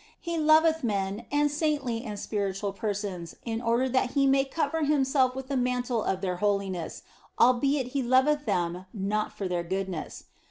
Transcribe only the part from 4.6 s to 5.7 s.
himself with the